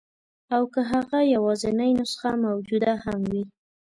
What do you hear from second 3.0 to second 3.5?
هم وي.